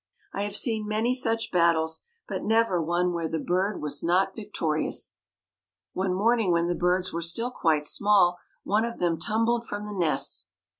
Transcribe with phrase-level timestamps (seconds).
[0.33, 5.13] I have seen many such battles, but never one where the bird was not victorious.
[5.93, 9.93] One morning, when the birds were still quite small, one of them tumbled from the
[9.93, 10.47] nest.